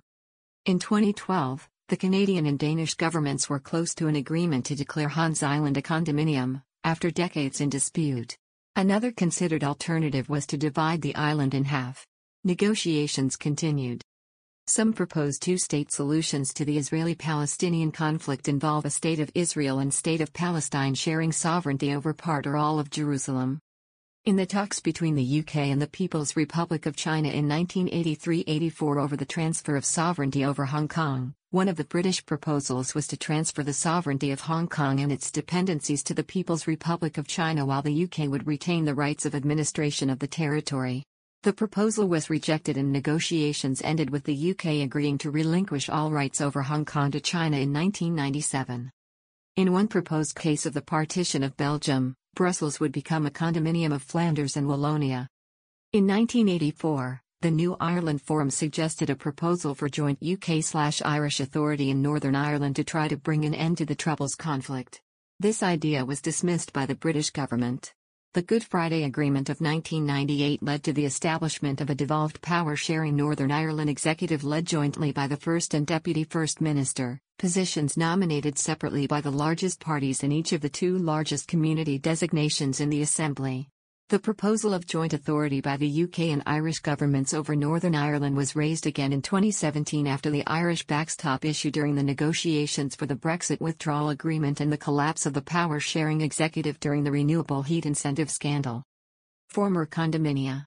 In 0.66 0.78
2012, 0.78 1.68
the 1.88 1.96
Canadian 1.96 2.46
and 2.46 2.56
Danish 2.56 2.94
governments 2.94 3.48
were 3.48 3.58
close 3.58 3.92
to 3.96 4.06
an 4.06 4.14
agreement 4.14 4.66
to 4.66 4.76
declare 4.76 5.08
Hans 5.08 5.42
Island 5.42 5.76
a 5.76 5.82
condominium, 5.82 6.62
after 6.84 7.10
decades 7.10 7.60
in 7.60 7.70
dispute. 7.70 8.36
Another 8.76 9.10
considered 9.10 9.64
alternative 9.64 10.28
was 10.28 10.46
to 10.46 10.56
divide 10.56 11.02
the 11.02 11.16
island 11.16 11.54
in 11.54 11.64
half. 11.64 12.06
Negotiations 12.44 13.34
continued. 13.34 14.04
Some 14.66 14.94
proposed 14.94 15.42
two 15.42 15.58
state 15.58 15.92
solutions 15.92 16.54
to 16.54 16.64
the 16.64 16.78
Israeli 16.78 17.14
Palestinian 17.14 17.92
conflict 17.92 18.48
involve 18.48 18.86
a 18.86 18.90
state 18.90 19.20
of 19.20 19.30
Israel 19.34 19.78
and 19.78 19.92
state 19.92 20.22
of 20.22 20.32
Palestine 20.32 20.94
sharing 20.94 21.32
sovereignty 21.32 21.92
over 21.92 22.14
part 22.14 22.46
or 22.46 22.56
all 22.56 22.78
of 22.78 22.88
Jerusalem. 22.88 23.60
In 24.24 24.36
the 24.36 24.46
talks 24.46 24.80
between 24.80 25.16
the 25.16 25.40
UK 25.40 25.56
and 25.56 25.82
the 25.82 25.86
People's 25.86 26.34
Republic 26.34 26.86
of 26.86 26.96
China 26.96 27.28
in 27.28 27.46
1983 27.46 28.44
84 28.46 29.00
over 29.00 29.16
the 29.18 29.26
transfer 29.26 29.76
of 29.76 29.84
sovereignty 29.84 30.46
over 30.46 30.64
Hong 30.64 30.88
Kong, 30.88 31.34
one 31.50 31.68
of 31.68 31.76
the 31.76 31.84
British 31.84 32.24
proposals 32.24 32.94
was 32.94 33.06
to 33.08 33.18
transfer 33.18 33.62
the 33.62 33.74
sovereignty 33.74 34.30
of 34.30 34.40
Hong 34.40 34.66
Kong 34.66 34.98
and 34.98 35.12
its 35.12 35.30
dependencies 35.30 36.02
to 36.04 36.14
the 36.14 36.24
People's 36.24 36.66
Republic 36.66 37.18
of 37.18 37.26
China 37.26 37.66
while 37.66 37.82
the 37.82 38.04
UK 38.04 38.30
would 38.30 38.46
retain 38.46 38.86
the 38.86 38.94
rights 38.94 39.26
of 39.26 39.34
administration 39.34 40.08
of 40.08 40.20
the 40.20 40.26
territory. 40.26 41.04
The 41.44 41.52
proposal 41.52 42.08
was 42.08 42.30
rejected 42.30 42.78
and 42.78 42.90
negotiations 42.90 43.82
ended 43.84 44.08
with 44.08 44.24
the 44.24 44.52
UK 44.52 44.82
agreeing 44.82 45.18
to 45.18 45.30
relinquish 45.30 45.90
all 45.90 46.10
rights 46.10 46.40
over 46.40 46.62
Hong 46.62 46.86
Kong 46.86 47.10
to 47.10 47.20
China 47.20 47.58
in 47.58 47.70
1997. 47.70 48.90
In 49.56 49.72
one 49.74 49.86
proposed 49.86 50.36
case 50.36 50.64
of 50.64 50.72
the 50.72 50.80
partition 50.80 51.42
of 51.42 51.54
Belgium, 51.58 52.14
Brussels 52.34 52.80
would 52.80 52.92
become 52.92 53.26
a 53.26 53.30
condominium 53.30 53.92
of 53.92 54.02
Flanders 54.02 54.56
and 54.56 54.66
Wallonia. 54.66 55.28
In 55.92 56.06
1984, 56.06 57.20
the 57.42 57.50
New 57.50 57.76
Ireland 57.78 58.22
Forum 58.22 58.48
suggested 58.48 59.10
a 59.10 59.14
proposal 59.14 59.74
for 59.74 59.90
joint 59.90 60.20
UK-Irish 60.22 61.40
authority 61.40 61.90
in 61.90 62.00
Northern 62.00 62.36
Ireland 62.36 62.76
to 62.76 62.84
try 62.84 63.06
to 63.06 63.18
bring 63.18 63.44
an 63.44 63.52
end 63.52 63.76
to 63.76 63.84
the 63.84 63.94
Troubles 63.94 64.34
conflict. 64.34 65.02
This 65.38 65.62
idea 65.62 66.06
was 66.06 66.22
dismissed 66.22 66.72
by 66.72 66.86
the 66.86 66.94
British 66.94 67.28
government. 67.28 67.92
The 68.34 68.42
Good 68.42 68.64
Friday 68.64 69.04
Agreement 69.04 69.48
of 69.48 69.60
1998 69.60 70.60
led 70.60 70.82
to 70.82 70.92
the 70.92 71.04
establishment 71.04 71.80
of 71.80 71.88
a 71.88 71.94
devolved 71.94 72.42
power-sharing 72.42 73.14
Northern 73.14 73.52
Ireland 73.52 73.88
executive 73.88 74.42
led 74.42 74.66
jointly 74.66 75.12
by 75.12 75.28
the 75.28 75.36
First 75.36 75.72
and 75.72 75.86
Deputy 75.86 76.24
First 76.24 76.60
Minister, 76.60 77.20
positions 77.38 77.96
nominated 77.96 78.58
separately 78.58 79.06
by 79.06 79.20
the 79.20 79.30
largest 79.30 79.78
parties 79.78 80.24
in 80.24 80.32
each 80.32 80.52
of 80.52 80.62
the 80.62 80.68
two 80.68 80.98
largest 80.98 81.46
community 81.46 81.96
designations 81.96 82.80
in 82.80 82.90
the 82.90 83.02
Assembly. 83.02 83.68
The 84.10 84.18
proposal 84.18 84.74
of 84.74 84.86
joint 84.86 85.14
authority 85.14 85.62
by 85.62 85.78
the 85.78 86.02
UK 86.04 86.18
and 86.28 86.42
Irish 86.44 86.80
governments 86.80 87.32
over 87.32 87.56
Northern 87.56 87.94
Ireland 87.94 88.36
was 88.36 88.54
raised 88.54 88.86
again 88.86 89.14
in 89.14 89.22
2017 89.22 90.06
after 90.06 90.28
the 90.28 90.46
Irish 90.46 90.86
backstop 90.86 91.42
issue 91.42 91.70
during 91.70 91.94
the 91.94 92.02
negotiations 92.02 92.94
for 92.94 93.06
the 93.06 93.16
Brexit 93.16 93.62
withdrawal 93.62 94.10
agreement 94.10 94.60
and 94.60 94.70
the 94.70 94.76
collapse 94.76 95.24
of 95.24 95.32
the 95.32 95.40
power 95.40 95.80
sharing 95.80 96.20
executive 96.20 96.78
during 96.80 97.02
the 97.02 97.10
renewable 97.10 97.62
heat 97.62 97.86
incentive 97.86 98.30
scandal. 98.30 98.82
Former 99.48 99.86
condominia. 99.86 100.66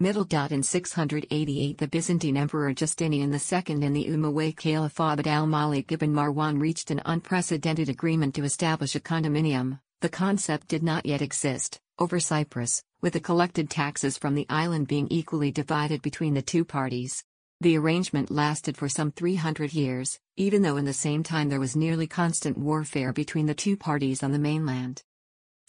Middle 0.00 0.24
dot 0.24 0.50
in 0.50 0.62
688 0.62 1.76
the 1.76 1.88
Byzantine 1.88 2.38
Emperor 2.38 2.72
Justinian 2.72 3.30
II 3.30 3.84
and 3.84 3.94
the 3.94 4.06
Umayyad 4.06 4.56
Caliph 4.56 4.98
Abd 4.98 5.26
al-Malik 5.26 5.92
ibn 5.92 6.14
Marwan 6.14 6.58
reached 6.58 6.90
an 6.90 7.02
unprecedented 7.04 7.90
agreement 7.90 8.34
to 8.36 8.44
establish 8.44 8.94
a 8.94 9.00
condominium, 9.00 9.78
the 10.00 10.08
concept 10.08 10.68
did 10.68 10.82
not 10.82 11.04
yet 11.04 11.20
exist, 11.20 11.81
over 11.98 12.20
Cyprus, 12.20 12.82
with 13.00 13.12
the 13.12 13.20
collected 13.20 13.68
taxes 13.70 14.18
from 14.18 14.34
the 14.34 14.46
island 14.48 14.88
being 14.88 15.08
equally 15.10 15.50
divided 15.50 16.02
between 16.02 16.34
the 16.34 16.42
two 16.42 16.64
parties. 16.64 17.24
The 17.60 17.76
arrangement 17.76 18.30
lasted 18.30 18.76
for 18.76 18.88
some 18.88 19.12
300 19.12 19.72
years, 19.72 20.18
even 20.36 20.62
though 20.62 20.76
in 20.76 20.84
the 20.84 20.92
same 20.92 21.22
time 21.22 21.48
there 21.48 21.60
was 21.60 21.76
nearly 21.76 22.06
constant 22.06 22.58
warfare 22.58 23.12
between 23.12 23.46
the 23.46 23.54
two 23.54 23.76
parties 23.76 24.22
on 24.22 24.32
the 24.32 24.38
mainland. 24.38 25.02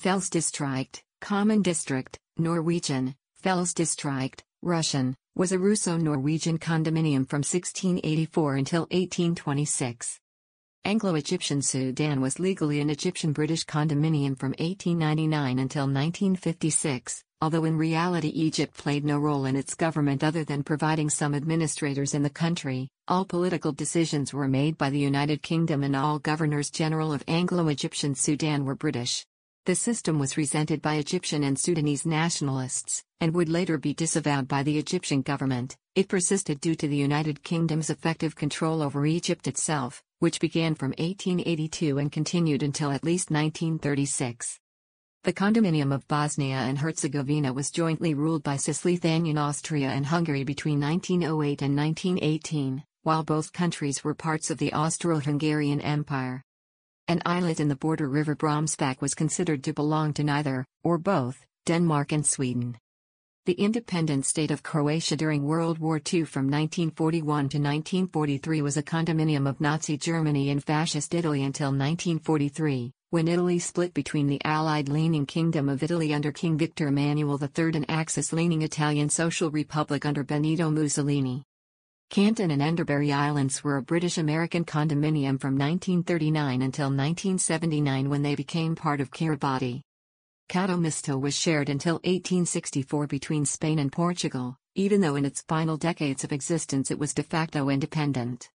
Fellsdistrikt, 0.01 1.01
Common 1.21 1.61
District, 1.61 2.17
Norwegian, 2.37 3.15
Fellsdistrikt, 3.43 4.41
Russian, 4.61 5.15
was 5.35 5.51
a 5.51 5.59
Russo-Norwegian 5.59 6.57
condominium 6.57 7.27
from 7.27 7.39
1684 7.39 8.55
until 8.55 8.81
1826. 8.91 10.19
Anglo-Egyptian 10.85 11.61
Sudan 11.61 12.19
was 12.19 12.39
legally 12.39 12.81
an 12.81 12.89
Egyptian-British 12.89 13.63
condominium 13.63 14.37
from 14.37 14.49
1899 14.59 15.57
until 15.59 15.83
1956, 15.83 17.23
although 17.39 17.63
in 17.63 17.77
reality 17.77 18.27
Egypt 18.27 18.75
played 18.75 19.05
no 19.05 19.17
role 19.17 19.45
in 19.45 19.55
its 19.55 19.75
government 19.75 20.25
other 20.25 20.43
than 20.43 20.61
providing 20.61 21.09
some 21.09 21.33
administrators 21.33 22.13
in 22.13 22.21
the 22.21 22.29
country. 22.29 22.89
All 23.07 23.23
political 23.23 23.71
decisions 23.71 24.33
were 24.33 24.49
made 24.49 24.77
by 24.77 24.89
the 24.89 24.99
United 24.99 25.41
Kingdom 25.41 25.83
and 25.83 25.95
all 25.95 26.19
governors-general 26.19 27.13
of 27.13 27.23
Anglo-Egyptian 27.29 28.13
Sudan 28.13 28.65
were 28.65 28.75
British. 28.75 29.25
The 29.65 29.75
system 29.75 30.19
was 30.19 30.35
resented 30.35 30.81
by 30.81 30.95
Egyptian 30.95 31.45
and 31.45 31.57
Sudanese 31.57 32.05
nationalists, 32.05 33.05
and 33.21 33.33
would 33.33 33.47
later 33.47 33.77
be 33.77 33.93
disavowed 33.93 34.49
by 34.49 34.63
the 34.63 34.77
Egyptian 34.77 35.21
government. 35.21 35.77
It 35.95 36.09
persisted 36.09 36.59
due 36.59 36.75
to 36.75 36.89
the 36.89 36.97
United 36.97 37.41
Kingdom's 37.41 37.89
effective 37.89 38.35
control 38.35 38.81
over 38.81 39.05
Egypt 39.05 39.47
itself, 39.47 40.03
which 40.23 40.39
began 40.39 40.73
from 40.73 40.91
1882 40.91 41.97
and 41.97 42.09
continued 42.09 42.63
until 42.63 42.91
at 42.91 43.03
least 43.03 43.29
1936. 43.29 44.57
The 45.25 45.33
condominium 45.33 45.93
of 45.93 46.07
Bosnia 46.07 46.59
and 46.59 46.77
Herzegovina 46.77 47.51
was 47.51 47.69
jointly 47.69 48.13
ruled 48.13 48.41
by 48.41 48.55
Cisleithanian 48.55 49.37
Austria 49.37 49.89
and 49.89 50.05
Hungary 50.05 50.45
between 50.45 50.79
1908 50.79 51.61
and 51.61 51.75
1918, 51.75 52.85
while 53.01 53.25
both 53.25 53.51
countries 53.51 54.01
were 54.01 54.15
parts 54.15 54.49
of 54.49 54.59
the 54.59 54.71
Austro-Hungarian 54.71 55.81
Empire. 55.81 56.41
An 57.09 57.21
islet 57.25 57.59
in 57.59 57.67
the 57.67 57.75
border 57.75 58.07
river 58.07 58.33
Brömsebäck 58.33 59.01
was 59.01 59.13
considered 59.13 59.61
to 59.65 59.73
belong 59.73 60.13
to 60.13 60.23
neither, 60.23 60.63
or 60.85 60.97
both, 60.97 61.45
Denmark 61.65 62.13
and 62.13 62.25
Sweden. 62.25 62.77
The 63.45 63.62
independent 63.62 64.25
state 64.25 64.51
of 64.51 64.63
Croatia 64.63 65.17
during 65.17 65.43
World 65.43 65.77
War 65.77 65.97
II 65.97 66.23
from 66.23 66.45
1941 66.45 67.25
to 67.25 67.57
1943 67.57 68.62
was 68.62 68.77
a 68.77 68.83
condominium 68.83 69.50
of 69.50 69.59
Nazi 69.59 69.97
Germany 69.97 70.50
and 70.50 70.63
Fascist 70.63 71.13
Italy 71.13 71.43
until 71.43 71.67
1943, 71.67 72.93
when 73.09 73.27
Italy 73.27 73.59
split 73.59 73.93
between 73.93 74.27
the 74.27 74.39
Allied-leaning 74.45 75.25
Kingdom 75.25 75.67
of 75.67 75.83
Italy 75.83 76.13
under 76.13 76.31
King 76.31 76.57
Victor 76.57 76.88
Emmanuel 76.88 77.38
III 77.38 77.71
and 77.73 77.91
Axis-leaning 77.91 78.62
Italian 78.62 79.09
Social 79.09 79.51
Republic 79.51 80.05
under 80.05 80.23
Benito 80.23 80.69
Mussolini. 80.69 81.43
Canton 82.09 82.50
and 82.50 82.62
Enderbury 82.62 83.12
Islands 83.12 83.62
were 83.62 83.75
a 83.75 83.83
British-American 83.83 84.63
condominium 84.63 85.38
from 85.38 85.57
1939 85.57 86.62
until 86.62 86.85
1979 86.85 88.09
when 88.09 88.21
they 88.21 88.35
became 88.35 88.73
part 88.73 89.01
of 89.01 89.12
Kiribati. 89.12 89.81
Couto 90.50 90.79
Misto 90.79 91.17
was 91.17 91.35
shared 91.35 91.69
until 91.69 91.95
1864 91.95 93.07
between 93.07 93.45
Spain 93.45 93.79
and 93.79 93.91
Portugal, 93.91 94.57
even 94.75 95.01
though 95.01 95.15
in 95.15 95.25
its 95.25 95.41
final 95.41 95.77
decades 95.77 96.23
of 96.23 96.31
existence 96.31 96.91
it 96.91 97.00
was 97.00 97.13
de 97.13 97.23
facto 97.23 97.69
independent. 97.69 98.50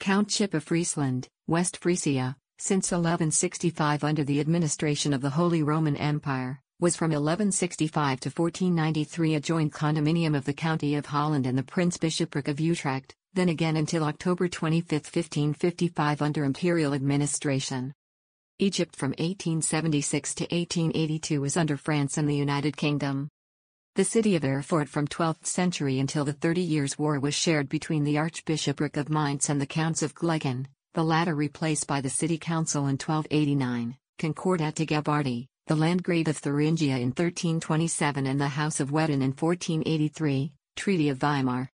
Countship 0.00 0.54
of 0.54 0.64
Friesland, 0.64 1.28
West 1.46 1.78
Frisia, 1.78 2.36
since 2.58 2.90
1165 2.90 4.04
under 4.04 4.24
the 4.24 4.40
administration 4.40 5.12
of 5.12 5.20
the 5.20 5.30
Holy 5.30 5.62
Roman 5.62 5.96
Empire, 5.96 6.60
was 6.80 6.96
from 6.96 7.10
1165 7.10 8.20
to 8.20 8.28
1493 8.28 9.34
a 9.34 9.40
joint 9.40 9.72
condominium 9.72 10.36
of 10.36 10.44
the 10.44 10.52
County 10.52 10.94
of 10.94 11.06
Holland 11.06 11.46
and 11.46 11.56
the 11.56 11.62
Prince 11.62 11.96
Bishopric 11.96 12.48
of 12.48 12.60
Utrecht, 12.60 13.14
then 13.32 13.48
again 13.48 13.76
until 13.76 14.04
October 14.04 14.48
25, 14.48 14.90
1555 14.90 16.22
under 16.22 16.44
imperial 16.44 16.94
administration. 16.94 17.94
Egypt 18.58 18.96
from 18.96 19.10
1876 19.10 20.34
to 20.36 20.44
1882 20.44 21.42
was 21.42 21.58
under 21.58 21.76
France 21.76 22.16
and 22.16 22.26
the 22.26 22.34
United 22.34 22.74
Kingdom. 22.74 23.28
The 23.96 24.04
city 24.04 24.34
of 24.34 24.44
Erfurt 24.44 24.88
from 24.88 25.06
12th 25.06 25.44
century 25.44 25.98
until 25.98 26.24
the 26.24 26.32
Thirty 26.32 26.62
Years' 26.62 26.98
War 26.98 27.20
was 27.20 27.34
shared 27.34 27.68
between 27.68 28.04
the 28.04 28.16
Archbishopric 28.16 28.96
of 28.96 29.10
Mainz 29.10 29.50
and 29.50 29.60
the 29.60 29.66
Counts 29.66 30.00
of 30.00 30.14
Gleichen, 30.14 30.68
the 30.94 31.04
latter 31.04 31.34
replaced 31.34 31.86
by 31.86 32.00
the 32.00 32.08
city 32.08 32.38
council 32.38 32.86
in 32.86 32.96
1289, 32.96 33.98
Concordat 34.18 34.74
de 34.76 34.86
Gabarty, 34.86 35.48
the 35.66 35.76
Landgrave 35.76 36.28
of 36.28 36.38
Thuringia 36.38 36.96
in 36.96 37.08
1327 37.08 38.26
and 38.26 38.40
the 38.40 38.48
House 38.48 38.80
of 38.80 38.88
Wettin 38.88 39.20
in 39.20 39.34
1483, 39.34 40.54
Treaty 40.76 41.10
of 41.10 41.18
Weimar. 41.18 41.68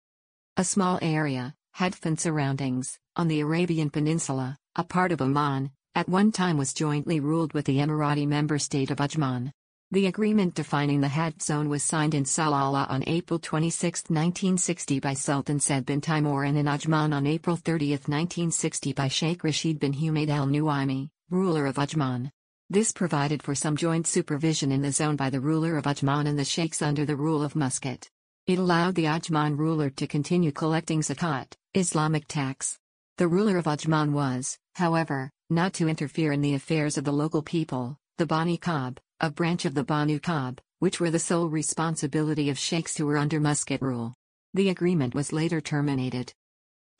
A 0.57 0.63
small 0.63 1.01
area, 1.03 1.57
Hadfan 1.77 2.21
surroundings, 2.21 3.01
on 3.17 3.27
the 3.27 3.41
Arabian 3.41 3.91
Peninsula, 3.91 4.57
a 4.77 4.85
part 4.85 5.11
of 5.11 5.21
Oman, 5.21 5.73
at 5.99 6.09
one 6.09 6.31
time 6.31 6.57
was 6.57 6.73
jointly 6.73 7.19
ruled 7.19 7.53
with 7.55 7.65
the 7.65 7.79
Emirati 7.79 8.25
member 8.25 8.57
state 8.57 8.93
of 8.93 8.99
Ajman. 8.99 9.51
The 9.91 10.07
agreement 10.07 10.55
defining 10.55 11.01
the 11.01 11.09
Had 11.09 11.43
zone 11.43 11.69
was 11.69 11.83
signed 11.83 12.15
in 12.15 12.23
Salalah 12.23 12.89
on 12.89 13.03
April 13.09 13.41
26, 13.41 14.03
1960 14.03 15.01
by 15.01 15.15
Sultan 15.15 15.59
Said 15.59 15.85
bin 15.85 16.01
Taimur 16.01 16.47
and 16.47 16.57
in 16.57 16.67
Ajman 16.67 17.13
on 17.13 17.27
April 17.27 17.57
30, 17.57 17.91
1960 17.91 18.93
by 18.93 19.09
Sheikh 19.09 19.43
Rashid 19.43 19.81
bin 19.81 19.93
Humaid 19.93 20.31
al 20.31 20.47
Nuaimi, 20.47 21.11
ruler 21.31 21.67
of 21.67 21.75
Ajman. 21.75 22.31
This 22.71 22.93
provided 22.93 23.43
for 23.43 23.57
some 23.57 23.77
joint 23.77 24.07
supervision 24.07 24.71
in 24.71 24.83
the 24.83 24.93
zone 24.93 25.17
by 25.17 25.31
the 25.31 25.41
ruler 25.41 25.77
of 25.77 25.87
Ajman 25.87 26.29
and 26.29 26.39
the 26.39 26.45
sheikhs 26.45 26.81
under 26.81 27.07
the 27.07 27.17
rule 27.17 27.43
of 27.43 27.57
Muscat. 27.57 28.09
It 28.47 28.61
allowed 28.61 28.95
the 28.95 29.07
Ajman 29.07 29.59
ruler 29.59 29.91
to 29.91 30.07
continue 30.07 30.53
collecting 30.53 31.01
zakat, 31.01 31.55
Islamic 31.75 32.29
tax. 32.29 32.79
The 33.19 33.27
ruler 33.27 33.59
of 33.59 33.65
Ajman 33.65 34.13
was, 34.13 34.57
however, 34.77 35.29
not 35.51 35.73
to 35.75 35.89
interfere 35.89 36.31
in 36.31 36.41
the 36.41 36.55
affairs 36.55 36.97
of 36.97 37.03
the 37.03 37.13
local 37.13 37.43
people, 37.43 37.97
the 38.17 38.27
Bani 38.27 38.57
Kab, 38.57 39.01
a 39.19 39.29
branch 39.29 39.65
of 39.65 39.75
the 39.75 39.83
Banu 39.83 40.21
Kab, 40.21 40.61
which 40.79 41.01
were 41.01 41.11
the 41.11 41.19
sole 41.19 41.49
responsibility 41.49 42.49
of 42.49 42.57
sheikhs 42.57 42.97
who 42.97 43.07
were 43.07 43.17
under 43.17 43.41
Muscat 43.41 43.83
rule. 43.83 44.15
The 44.55 44.69
agreement 44.69 45.17
was 45.17 45.33
later 45.33 45.61
terminated. 45.61 46.33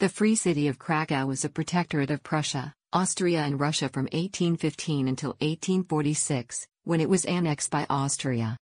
The 0.01 0.09
Free 0.09 0.35
City 0.35 0.67
of 0.67 0.77
Krakow 0.77 1.25
was 1.25 1.45
a 1.45 1.49
protectorate 1.49 2.11
of 2.11 2.25
Prussia, 2.25 2.75
Austria 2.93 3.43
and 3.43 3.61
Russia 3.61 3.89
from 3.89 4.07
1815 4.07 5.07
until 5.07 5.31
1846, 5.41 6.67
when 6.83 7.01
it 7.01 7.09
was 7.09 7.27
annexed 7.27 7.71
by 7.71 7.87
Austria. 7.89 8.57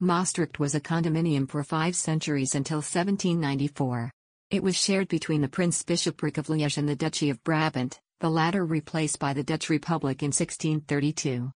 Maastricht 0.00 0.58
was 0.58 0.74
a 0.74 0.80
condominium 0.80 1.46
for 1.46 1.62
five 1.62 1.94
centuries 1.94 2.54
until 2.54 2.78
1794. 2.78 4.10
It 4.48 4.62
was 4.62 4.76
shared 4.76 5.08
between 5.08 5.40
the 5.40 5.48
Prince-Bishopric 5.48 6.38
of 6.38 6.46
Liège 6.46 6.78
and 6.78 6.88
the 6.88 6.94
Duchy 6.94 7.30
of 7.30 7.42
Brabant, 7.42 7.98
the 8.20 8.30
latter 8.30 8.64
replaced 8.64 9.18
by 9.18 9.32
the 9.32 9.42
Dutch 9.42 9.68
Republic 9.68 10.22
in 10.22 10.28
1632. 10.28 11.50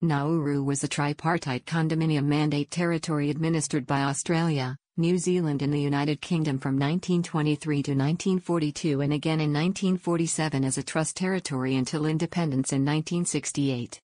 Nauru 0.00 0.62
was 0.62 0.84
a 0.84 0.88
tripartite 0.88 1.66
condominium 1.66 2.26
mandate 2.26 2.70
territory 2.70 3.30
administered 3.30 3.84
by 3.84 4.02
Australia, 4.02 4.76
New 4.96 5.18
Zealand 5.18 5.60
and 5.60 5.74
the 5.74 5.80
United 5.80 6.20
Kingdom 6.20 6.60
from 6.60 6.74
1923 6.74 7.82
to 7.82 7.90
1942 7.90 9.00
and 9.00 9.12
again 9.12 9.40
in 9.40 9.52
1947 9.52 10.64
as 10.64 10.78
a 10.78 10.84
trust 10.84 11.16
territory 11.16 11.74
until 11.74 12.06
independence 12.06 12.72
in 12.72 12.82
1968. 12.82 14.00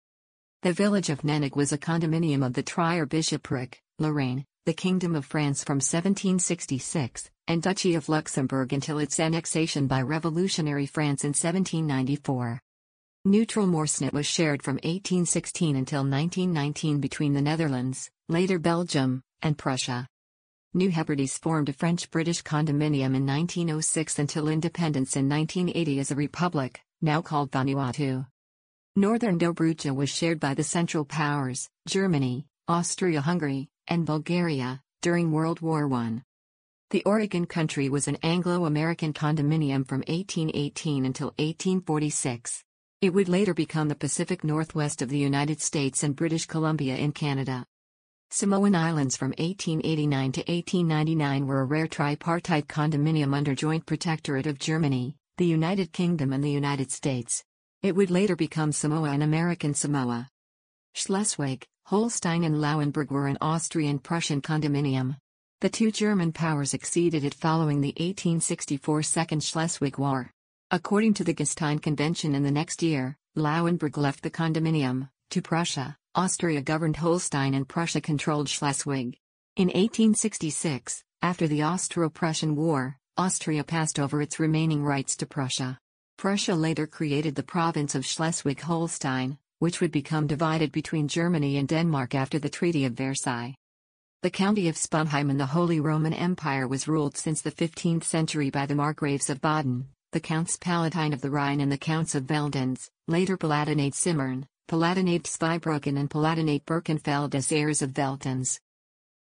The 0.63 0.73
village 0.73 1.11
of 1.11 1.23
Nennig 1.23 1.55
was 1.55 1.73
a 1.73 1.79
condominium 1.79 2.45
of 2.45 2.55
the 2.55 2.65
Trier 2.65 3.07
Bishopric, 3.07 3.81
Lorraine, 4.01 4.45
the 4.67 4.75
Kingdom 4.75 5.15
of 5.15 5.25
France 5.25 5.63
from 5.63 5.77
1766, 5.77 7.31
and 7.47 7.63
Duchy 7.63 7.95
of 7.95 8.09
Luxembourg 8.09 8.73
until 8.73 8.99
its 8.99 9.21
annexation 9.21 9.87
by 9.87 10.03
revolutionary 10.03 10.87
France 10.87 11.23
in 11.23 11.29
1794. 11.29 12.61
Neutral 13.25 13.69
Moresnet 13.69 14.13
was 14.13 14.27
shared 14.27 14.65
from 14.65 14.75
1816 14.79 15.77
until 15.77 16.01
1919 16.01 16.99
between 16.99 17.33
the 17.33 17.41
Netherlands, 17.41 18.11
later 18.29 18.59
Belgium, 18.59 19.23
and 19.41 19.57
Prussia. 19.57 20.09
New 20.75 20.91
Hebrides 20.91 21.39
formed 21.39 21.69
a 21.69 21.73
French-British 21.73 22.43
condominium 22.43 23.15
in 23.15 23.25
1906 23.25 24.19
until 24.19 24.49
independence 24.49 25.15
in 25.15 25.29
1980 25.29 26.01
as 26.01 26.11
a 26.11 26.17
republic, 26.17 26.81
now 27.01 27.23
called 27.23 27.53
Vanuatu. 27.53 28.27
Northern 28.97 29.39
Dobruja 29.39 29.95
was 29.95 30.11
shared 30.11 30.41
by 30.41 30.55
the 30.55 30.65
Central 30.65 31.05
Powers, 31.05 31.69
Germany, 31.87 32.47
Austria-Hungary, 32.67 33.69
and 33.89 34.07
Bulgaria, 34.07 34.81
during 35.03 35.33
World 35.33 35.61
War 35.61 35.93
I. 35.93 36.23
The 36.91 37.03
Oregon 37.05 37.47
Country 37.47 37.89
was 37.89 38.09
an 38.09 38.19
Anglo-American 38.23 39.13
condominium 39.13 39.87
from 39.87 40.01
1818 40.07 41.05
until 41.05 41.29
1846. 41.39 42.63
It 43.01 43.13
would 43.13 43.29
later 43.29 43.55
become 43.55 43.89
the 43.89 43.95
Pacific 43.95 44.45
Northwest 44.45 45.03
of 45.03 45.09
the 45.09 45.19
United 45.19 45.61
States 45.61 46.03
and 46.03 46.17
British 46.17 46.47
Columbia 46.47 46.97
in 46.97 47.13
Canada. 47.13 47.67
Samoan 48.31 48.75
Islands 48.75 49.17
from 49.17 49.31
1889 49.39 50.33
to 50.33 50.41
1899 50.41 51.47
were 51.47 51.61
a 51.61 51.65
rare 51.65 51.87
tripartite 51.87 52.67
condominium 52.67 53.35
under 53.35 53.55
joint 53.55 53.87
protectorate 53.87 54.47
of 54.47 54.59
Germany, 54.59 55.17
the 55.37 55.47
United 55.47 55.93
Kingdom 55.93 56.33
and 56.33 56.43
the 56.43 56.51
United 56.51 56.91
States. 56.91 57.45
It 57.83 57.95
would 57.95 58.11
later 58.11 58.35
become 58.35 58.73
Samoa 58.73 59.11
and 59.11 59.23
American 59.23 59.75
Samoa. 59.75 60.29
Schleswig, 60.95 61.65
Holstein 61.87 62.43
and 62.43 62.57
Lauenburg 62.57 63.13
were 63.13 63.29
an 63.29 63.39
Austrian-Prussian 63.41 64.43
condominium. 64.43 65.19
The 65.61 65.69
two 65.69 65.93
German 65.93 66.33
powers 66.33 66.75
acceded 66.75 67.23
it 67.23 67.33
following 67.33 67.81
the 67.81 67.95
1864 67.99 69.05
Second 69.05 69.45
Schleswig 69.45 69.97
War. 69.97 70.33
According 70.73 71.15
to 71.15 71.23
the 71.23 71.33
Gastein 71.33 71.81
Convention 71.81 72.35
in 72.35 72.43
the 72.43 72.51
next 72.51 72.83
year, 72.83 73.17
Lauenburg 73.37 73.97
left 73.97 74.25
the 74.25 74.33
condominium, 74.33 75.11
to 75.31 75.41
Prussia, 75.41 75.97
Austria 76.17 76.61
governed 76.61 76.97
Holstein 76.97 77.55
and 77.55 77.69
Prussia 77.69 78.01
controlled 78.01 78.49
Schleswig. 78.49 79.17
In 79.55 79.69
1866, 79.69 81.05
after 81.23 81.47
the 81.47 81.63
Austro-Prussian 81.63 82.57
War, 82.57 82.99
Austria 83.17 83.63
passed 83.63 84.01
over 84.01 84.21
its 84.21 84.41
remaining 84.41 84.83
rights 84.83 85.15
to 85.19 85.27
Prussia. 85.27 85.79
Prussia 86.19 86.57
later 86.57 86.89
created 86.89 87.37
the 87.37 87.45
province 87.45 87.95
of 87.95 88.05
Schleswig-Holstein, 88.05 89.39
which 89.59 89.81
would 89.81 89.93
become 89.93 90.27
divided 90.27 90.73
between 90.73 91.09
Germany 91.09 91.57
and 91.57 91.69
Denmark 91.69 92.15
after 92.15 92.39
the 92.39 92.49
Treaty 92.49 92.85
of 92.85 92.93
Versailles. 92.95 93.55
The 94.23 94.31
county 94.31 94.69
of 94.69 94.77
Sponheim 94.77 95.31
in 95.31 95.39
the 95.39 95.47
Holy 95.47 95.81
Roman 95.81 96.13
Empire 96.13 96.67
was 96.67 96.89
ruled 96.89 97.17
since 97.17 97.43
the 97.43 97.53
15th 97.53 98.05
century 98.05 98.51
by 98.51 98.67
the 98.67 98.75
Margraves 98.75 99.31
of 99.31 99.41
Baden, 99.41 99.89
the 100.13 100.21
Counts 100.21 100.57
Palatine 100.57 101.13
of 101.13 101.21
the 101.21 101.31
Rhine 101.31 101.61
and 101.61 101.71
the 101.71 101.79
Counts 101.79 102.15
of 102.15 102.25
Veldenz, 102.25 102.89
later 103.07 103.37
Palatinate 103.37 103.95
Simmern, 103.95 104.45
Palatinate 104.69 105.25
Zweibrücken 105.25 105.99
and 105.99 106.11
Palatinate 106.11 106.65
Birkenfeld 106.65 107.35
as 107.35 107.53
heirs 107.53 107.83
of 107.83 107.91
Veldenz. 107.91 108.59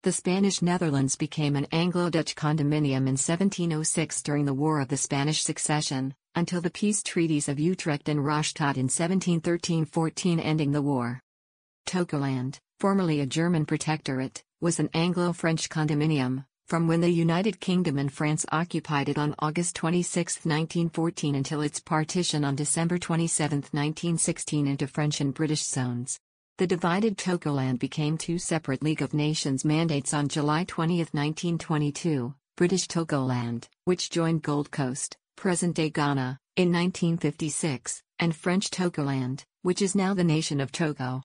The 0.05 0.13
Spanish 0.13 0.63
Netherlands 0.63 1.17
became 1.17 1.57
an 1.57 1.67
Anglo-Dutch 1.73 2.35
condominium 2.35 3.07
in 3.09 3.17
1706 3.17 4.23
during 4.23 4.45
the 4.45 4.55
War 4.55 4.81
of 4.81 4.89
the 4.89 4.97
Spanish 4.97 5.43
Succession, 5.43 6.15
until 6.35 6.61
the 6.61 6.71
peace 6.71 7.03
treaties 7.03 7.49
of 7.49 7.59
Utrecht 7.59 8.09
and 8.09 8.25
Rastatt 8.25 8.77
in 8.77 8.89
1713-14 8.89 10.41
ending 10.45 10.73
the 10.73 10.83
war. 10.83 11.21
Togoland, 11.87 12.59
formerly 12.81 13.21
a 13.21 13.27
German 13.27 13.67
protectorate, 13.67 14.43
was 14.61 14.81
an 14.81 14.91
Anglo-French 14.95 15.69
condominium, 15.69 16.45
from 16.67 16.89
when 16.89 17.01
the 17.03 17.11
United 17.11 17.61
Kingdom 17.61 17.99
and 17.99 18.13
France 18.13 18.47
occupied 18.51 19.09
it 19.09 19.19
on 19.19 19.35
August 19.39 19.77
26, 19.77 20.37
1914 20.47 21.35
until 21.35 21.61
its 21.61 21.81
partition 21.81 22.45
on 22.45 22.57
December 22.57 22.97
27, 22.97 23.59
1916 23.59 24.67
into 24.67 24.87
French 24.87 25.21
and 25.21 25.35
British 25.35 25.63
zones. 25.63 26.19
The 26.57 26.67
divided 26.67 27.19
Togoland 27.19 27.81
became 27.81 28.17
two 28.17 28.39
separate 28.39 28.83
League 28.83 29.03
of 29.03 29.13
Nations 29.13 29.65
mandates 29.65 30.15
on 30.15 30.29
July 30.29 30.65
20, 30.65 30.99
1922, 30.99 32.35
British 32.57 32.87
Togoland, 32.87 33.69
which 33.85 34.09
joined 34.09 34.43
Gold 34.43 34.71
Coast, 34.71 35.17
present-day 35.37 35.91
Ghana, 35.91 36.39
in 36.57 36.73
1956, 36.73 38.03
and 38.19 38.35
French 38.35 38.71
Togoland, 38.71 39.45
which 39.63 39.83
is 39.83 39.95
now 39.95 40.15
the 40.15 40.25
nation 40.25 40.61
of 40.61 40.73
Togo. 40.73 41.23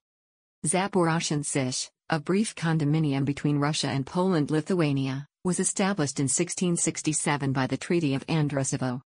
Zaporozhian 0.65 1.45
Sich, 1.45 1.89
a 2.09 2.19
brief 2.19 2.55
condominium 2.55 3.25
between 3.25 3.59
Russia 3.59 3.87
and 3.87 4.05
Poland-Lithuania, 4.05 5.27
was 5.43 5.59
established 5.59 6.19
in 6.19 6.25
1667 6.25 7.53
by 7.53 7.67
the 7.67 7.77
Treaty 7.77 8.13
of 8.13 8.25
Andrusovo. 8.27 9.01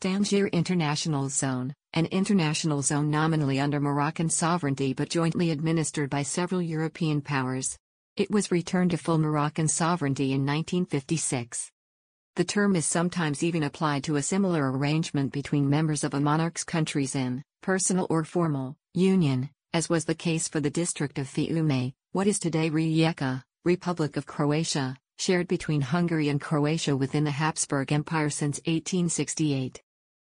Tangier 0.00 0.46
International 0.48 1.28
Zone, 1.28 1.74
an 1.92 2.06
international 2.06 2.82
zone 2.82 3.10
nominally 3.10 3.60
under 3.60 3.80
Moroccan 3.80 4.30
sovereignty 4.30 4.94
but 4.94 5.10
jointly 5.10 5.50
administered 5.50 6.08
by 6.08 6.22
several 6.22 6.62
European 6.62 7.20
powers. 7.20 7.76
It 8.16 8.30
was 8.30 8.50
returned 8.50 8.92
to 8.92 8.96
full 8.96 9.18
Moroccan 9.18 9.68
sovereignty 9.68 10.32
in 10.32 10.46
1956. 10.46 11.70
The 12.36 12.44
term 12.44 12.76
is 12.76 12.86
sometimes 12.86 13.42
even 13.42 13.64
applied 13.64 14.04
to 14.04 14.16
a 14.16 14.22
similar 14.22 14.70
arrangement 14.70 15.32
between 15.32 15.68
members 15.68 16.04
of 16.04 16.14
a 16.14 16.20
monarch's 16.20 16.62
countries 16.62 17.16
in, 17.16 17.42
personal 17.60 18.06
or 18.08 18.24
formal, 18.24 18.76
union, 18.94 19.50
as 19.74 19.88
was 19.88 20.04
the 20.04 20.14
case 20.14 20.46
for 20.46 20.60
the 20.60 20.70
district 20.70 21.18
of 21.18 21.26
Fiume, 21.26 21.92
what 22.12 22.28
is 22.28 22.38
today 22.38 22.70
Rijeka, 22.70 23.42
Republic 23.64 24.16
of 24.16 24.26
Croatia, 24.26 24.96
shared 25.18 25.48
between 25.48 25.80
Hungary 25.80 26.28
and 26.28 26.40
Croatia 26.40 26.96
within 26.96 27.24
the 27.24 27.30
Habsburg 27.32 27.92
Empire 27.92 28.30
since 28.30 28.58
1868. 28.58 29.82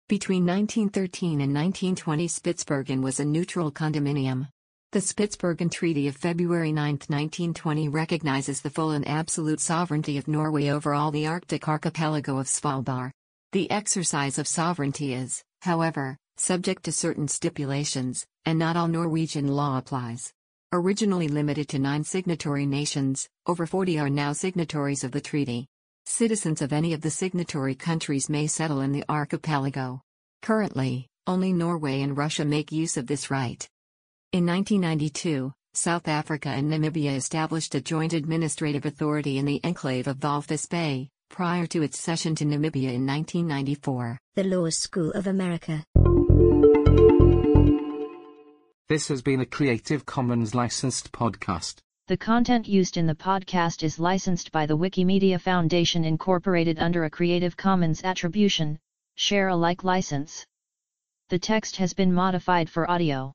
Between 0.08 0.46
1913 0.46 1.40
and 1.40 1.54
1920 1.54 2.26
Spitsbergen 2.26 3.02
was 3.02 3.20
a 3.20 3.24
neutral 3.24 3.70
condominium. 3.70 4.48
The 4.92 4.98
Spitsbergen 4.98 5.70
Treaty 5.70 6.06
of 6.08 6.16
February 6.16 6.70
9, 6.70 6.84
1920 7.08 7.88
recognizes 7.88 8.60
the 8.60 8.68
full 8.68 8.90
and 8.90 9.08
absolute 9.08 9.58
sovereignty 9.58 10.18
of 10.18 10.28
Norway 10.28 10.68
over 10.68 10.92
all 10.92 11.10
the 11.10 11.26
Arctic 11.26 11.66
archipelago 11.66 12.36
of 12.36 12.46
Svalbard. 12.46 13.12
The 13.52 13.70
exercise 13.70 14.36
of 14.36 14.46
sovereignty 14.46 15.14
is, 15.14 15.42
however, 15.62 16.18
subject 16.36 16.82
to 16.84 16.92
certain 16.92 17.26
stipulations, 17.26 18.26
and 18.44 18.58
not 18.58 18.76
all 18.76 18.86
Norwegian 18.86 19.48
law 19.48 19.78
applies. 19.78 20.30
Originally 20.74 21.28
limited 21.28 21.70
to 21.70 21.78
nine 21.78 22.04
signatory 22.04 22.66
nations, 22.66 23.26
over 23.46 23.64
40 23.64 23.98
are 23.98 24.10
now 24.10 24.34
signatories 24.34 25.04
of 25.04 25.12
the 25.12 25.22
treaty. 25.22 25.68
Citizens 26.04 26.60
of 26.60 26.70
any 26.70 26.92
of 26.92 27.00
the 27.00 27.10
signatory 27.10 27.74
countries 27.74 28.28
may 28.28 28.46
settle 28.46 28.82
in 28.82 28.92
the 28.92 29.04
archipelago. 29.08 30.02
Currently, 30.42 31.06
only 31.26 31.54
Norway 31.54 32.02
and 32.02 32.14
Russia 32.14 32.44
make 32.44 32.70
use 32.70 32.98
of 32.98 33.06
this 33.06 33.30
right. 33.30 33.66
In 34.32 34.46
1992, 34.46 35.52
South 35.74 36.08
Africa 36.08 36.48
and 36.48 36.72
Namibia 36.72 37.14
established 37.14 37.74
a 37.74 37.82
joint 37.82 38.14
administrative 38.14 38.86
authority 38.86 39.36
in 39.36 39.44
the 39.44 39.60
enclave 39.62 40.06
of 40.06 40.20
Walvis 40.20 40.66
Bay, 40.66 41.10
prior 41.28 41.66
to 41.66 41.82
its 41.82 42.00
cession 42.00 42.34
to 42.36 42.46
Namibia 42.46 42.94
in 42.94 43.06
1994. 43.06 44.18
The 44.34 44.44
Law 44.44 44.70
School 44.70 45.10
of 45.10 45.26
America. 45.26 45.84
This 48.88 49.06
has 49.08 49.20
been 49.20 49.40
a 49.40 49.44
Creative 49.44 50.06
Commons 50.06 50.54
licensed 50.54 51.12
podcast. 51.12 51.80
The 52.08 52.16
content 52.16 52.66
used 52.66 52.96
in 52.96 53.06
the 53.06 53.14
podcast 53.14 53.82
is 53.82 53.98
licensed 53.98 54.50
by 54.50 54.64
the 54.64 54.78
Wikimedia 54.78 55.38
Foundation 55.38 56.06
Incorporated 56.06 56.78
under 56.78 57.04
a 57.04 57.10
Creative 57.10 57.54
Commons 57.54 58.02
Attribution, 58.02 58.78
Share 59.16 59.48
Alike 59.48 59.84
license. 59.84 60.46
The 61.28 61.38
text 61.38 61.76
has 61.76 61.92
been 61.92 62.14
modified 62.14 62.70
for 62.70 62.90
audio. 62.90 63.34